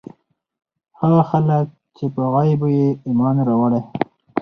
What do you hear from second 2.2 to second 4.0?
غيبو ئې ايمان راوړی